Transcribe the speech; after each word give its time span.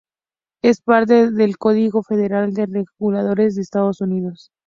Es 0.63 0.81
parte 0.81 1.29
del 1.29 1.59
Código 1.59 2.01
Federal 2.01 2.55
de 2.55 2.65
Regulaciones 2.65 3.53
de 3.53 3.61
Estados 3.61 4.01
Unidos. 4.01 4.49